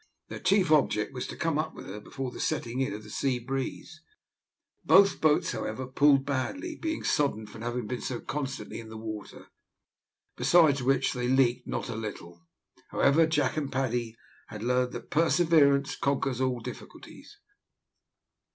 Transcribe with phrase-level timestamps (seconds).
[0.29, 3.11] Their chief object was to come up with her before the setting in of the
[3.11, 4.01] sea breeze.
[4.83, 9.49] Both boats, however, pulled badly, being soddened from having been so constantly in the water,
[10.35, 12.41] besides which they leaked not a little.
[12.89, 14.15] However, Jack and Paddy
[14.47, 17.37] had learned that perseverance conquers all difficulties.